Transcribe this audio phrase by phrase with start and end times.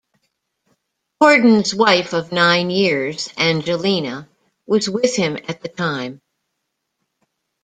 [1.21, 4.27] Corden's wife of nine years, Angelina,
[4.65, 6.21] was with him at the time.